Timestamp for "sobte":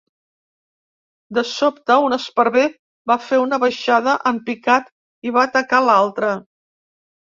1.49-1.99